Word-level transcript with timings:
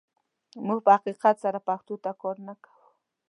موږ 0.65 0.79
په 0.85 0.91
حقیقت 0.97 1.35
سره 1.43 1.59
پښتو 1.67 1.95
ته 2.03 2.11
کار 2.21 2.35
نه 2.47 2.53
کوو. 2.63 2.85